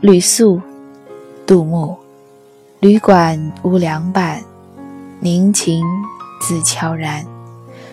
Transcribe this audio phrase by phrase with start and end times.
[0.00, 0.62] 旅宿，
[1.46, 1.94] 杜牧。
[2.80, 4.42] 旅馆无凉伴，
[5.20, 5.84] 凝情
[6.40, 7.26] 自悄然。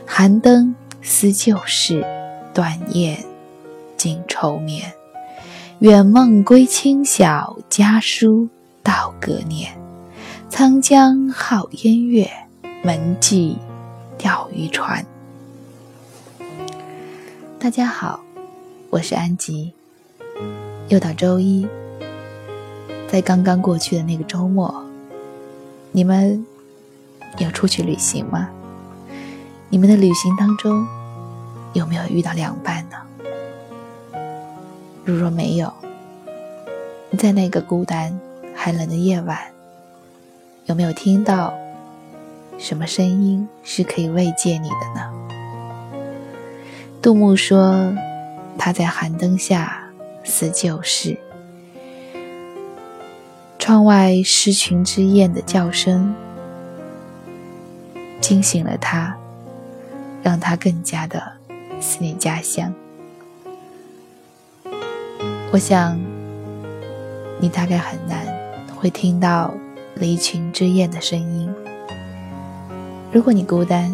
[0.06, 2.06] 寒灯思旧事，
[2.54, 3.22] 短雁
[3.98, 4.90] 惊愁眠。
[5.80, 8.48] 远梦归清晓，家书
[8.82, 9.78] 到隔年。
[10.50, 12.32] 沧江好烟月，
[12.86, 13.58] 门际
[14.18, 15.06] 钓鱼船。
[17.60, 18.22] 大家好，
[18.92, 19.74] 我是安吉。
[20.88, 21.68] 又到周一，
[23.10, 24.84] 在刚刚过去的那个周末，
[25.92, 26.46] 你们
[27.38, 28.50] 有出去旅行吗？
[29.70, 30.86] 你们的旅行当中
[31.74, 32.98] 有没有遇到凉拌呢？
[35.06, 35.74] 如若没有，
[37.18, 38.20] 在那个孤单
[38.56, 39.40] 寒冷的夜晚，
[40.66, 41.54] 有没有听到
[42.58, 45.12] 什么声音是可以慰藉你的呢？
[47.02, 47.94] 杜牧说
[48.60, 49.84] ：“他在寒灯下。”
[50.30, 51.18] 思旧事，
[53.68, 56.16] 窗外狮群之燕的叫声
[58.22, 59.14] 惊醒了他，
[60.24, 61.22] 让他更加的
[61.82, 62.74] 思念家乡。
[65.52, 66.00] 我想，
[67.42, 68.26] 你大概很难
[68.74, 69.54] 会听到
[69.96, 71.54] 离群之燕的声音。
[73.12, 73.94] 如果你孤单，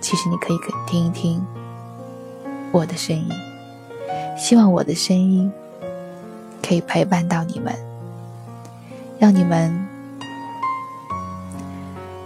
[0.00, 1.44] 其实你可以听一听
[2.72, 3.28] 我的声音。
[4.38, 5.52] 希望我的声音。
[6.62, 7.74] 可以陪伴到你们，
[9.22, 9.72] 让你们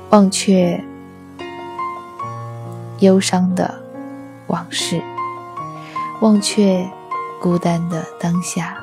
[0.09, 0.83] 忘却
[3.01, 3.79] 忧伤的
[4.47, 5.03] 往事，
[6.23, 6.89] 忘却
[7.39, 8.79] 孤单的当下，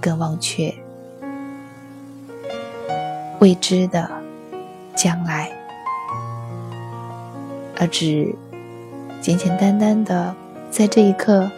[0.00, 0.72] 更忘却
[3.40, 4.08] 未知的
[4.94, 5.50] 将来，
[7.80, 8.32] 而只
[9.20, 10.32] 简简单单的
[10.70, 11.50] 在这一刻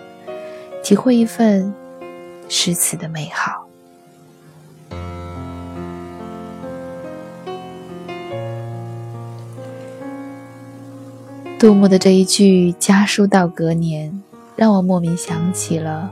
[0.83, 1.71] 体会一份。
[2.49, 3.68] 诗词的美好。
[11.59, 14.23] 杜牧的这一句“家书到隔年”，
[14.55, 16.09] 让我莫名想起了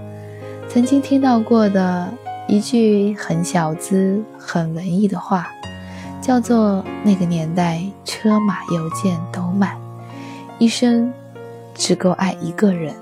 [0.69, 2.13] 曾经听到过的
[2.49, 5.47] 一句很小资、很文艺的话，
[6.21, 9.77] 叫做“那个年代车马邮件都慢，
[10.59, 11.13] 一生
[11.77, 12.93] 只够爱一个人”，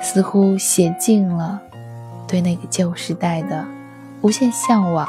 [0.00, 1.60] 似乎写尽了。
[2.28, 3.66] 对那个旧时代的
[4.20, 5.08] 无限向往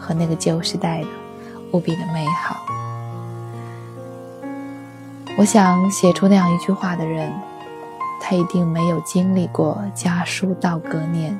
[0.00, 1.06] 和那个旧时代的
[1.70, 2.56] 无比的美好，
[5.38, 7.30] 我想写出那样一句话的人，
[8.22, 11.38] 他一定没有经历过家书到隔年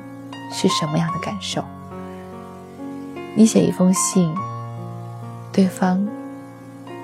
[0.53, 1.63] 是什么样的感受。
[3.35, 4.31] 你写一封信，
[5.51, 6.07] 对方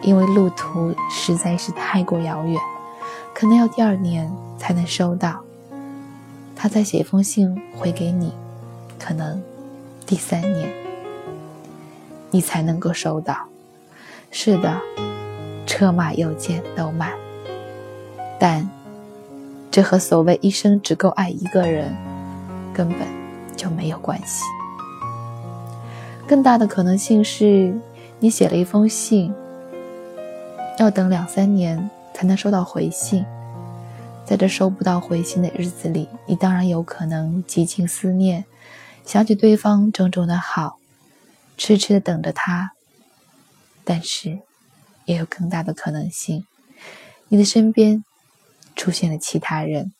[0.03, 2.61] 因为路途实在是太过遥远，
[3.33, 5.41] 可能要第二年才能收到。
[6.55, 8.31] 他再写一封信回给你，
[8.99, 9.41] 可能
[10.05, 10.71] 第三年
[12.29, 13.35] 你才能够收到。
[14.29, 14.79] 是的，
[15.75, 17.11] 车马邮件都慢，
[18.39, 18.69] 但
[19.71, 21.91] 这和所谓一生只够爱一个人
[22.71, 22.99] 根本
[23.57, 24.43] 就没有关系。
[26.27, 27.73] 更大的可能性是，
[28.19, 29.33] 你写了一封信，
[30.77, 33.25] 要等两三年才能收到回信。
[34.23, 38.45] 在这收不到回信的日子里，你当然有可能极尽思念，
[39.03, 40.77] 想起对方种种的好，
[41.57, 42.73] 痴痴的等着他。
[43.83, 44.37] 但是，
[45.05, 46.45] 也有更大的可能性，
[47.27, 48.03] 你的身边
[48.75, 49.91] 出现了其他人，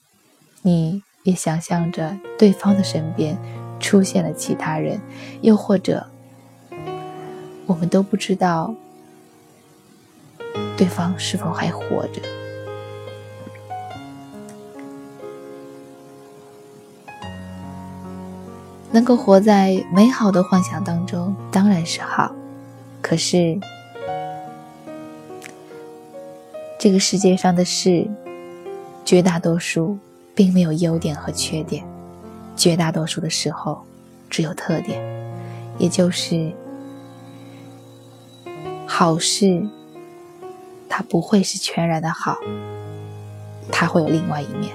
[0.61, 3.37] 你也想象着对方的身边
[3.79, 5.01] 出现了其他人，
[5.41, 6.07] 又或者，
[7.65, 8.73] 我们都不知道
[10.77, 12.21] 对方是否还活着。
[18.91, 22.35] 能够活在美好的幻想当中当然是好，
[23.01, 23.59] 可是
[26.83, 28.05] 这个世界上的事，
[29.05, 29.97] 绝大多数
[30.35, 31.81] 并没有优点和缺点，
[32.57, 33.81] 绝大多数的时候
[34.29, 35.01] 只有特点，
[35.77, 36.51] 也就是
[38.85, 39.65] 好事，
[40.89, 42.35] 它不会是全然的好，
[43.71, 44.73] 它会有另外一面；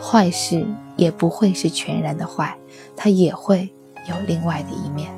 [0.00, 0.66] 坏事
[0.96, 2.56] 也不会是全然的坏。
[2.96, 3.68] 它也会
[4.08, 5.12] 有另外的一面。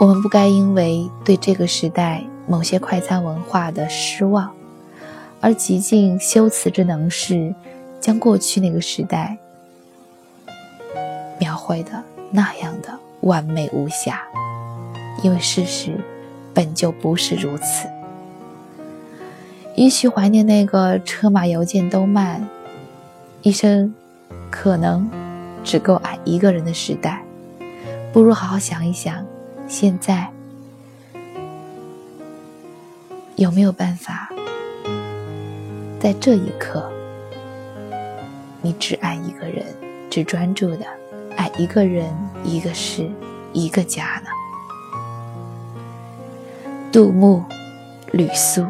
[0.00, 4.52] 我们不该因为对这个时代某些快餐文化的失望，
[5.40, 7.54] 而极尽修辞之能事，
[8.00, 9.36] 将过去那个时代
[11.38, 14.22] 描绘的那样的完美无瑕。
[15.22, 15.98] 因为事实
[16.52, 17.88] 本就不是如此。
[19.76, 22.46] 也许怀念那个车马邮件都慢，
[23.42, 23.94] 一生
[24.50, 25.08] 可能。
[25.64, 27.22] 只够爱一个人的时代，
[28.12, 29.24] 不如好好想一想，
[29.68, 30.28] 现在
[33.42, 34.28] 有没有办法，
[35.98, 36.88] 在这一刻，
[38.60, 39.66] 你只爱一个人，
[40.08, 40.86] 只专注的
[41.36, 42.08] 爱一个人、
[42.44, 43.10] 一个事、
[43.52, 44.30] 一个家呢？
[46.92, 47.42] 杜牧，
[48.12, 48.64] 吕苏，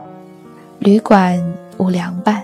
[0.78, 1.38] 旅馆
[1.76, 2.42] 无良伴，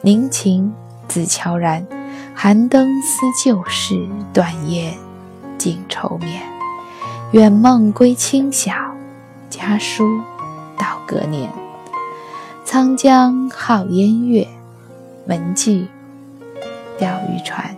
[0.00, 0.74] 凝情
[1.06, 1.86] 自悄然。
[2.34, 3.94] 寒灯思旧事，
[4.32, 4.92] 断雁
[5.56, 6.42] 尽愁眠。
[7.30, 8.74] 远梦归清晓，
[9.48, 10.20] 家书
[10.76, 11.48] 到隔年。
[12.70, 14.46] 沧江好烟月，
[15.24, 15.88] 门际
[16.98, 17.74] 钓鱼船。